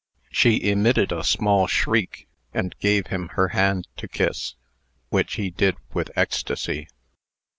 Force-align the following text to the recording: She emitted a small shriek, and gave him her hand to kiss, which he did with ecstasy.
She 0.31 0.67
emitted 0.67 1.11
a 1.11 1.23
small 1.23 1.67
shriek, 1.67 2.27
and 2.55 2.73
gave 2.79 3.05
him 3.13 3.27
her 3.35 3.49
hand 3.49 3.87
to 3.97 4.07
kiss, 4.07 4.55
which 5.09 5.35
he 5.35 5.51
did 5.51 5.75
with 5.93 6.09
ecstasy. 6.15 6.87